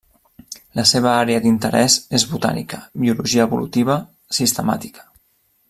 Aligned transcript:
La 0.79 0.85
seva 0.91 1.11
àrea 1.17 1.41
d'interès 1.43 1.97
és 2.19 2.25
Botànica, 2.33 2.79
Biologia 3.05 3.47
Evolutiva, 3.49 3.99
Sistemàtica. 4.39 5.07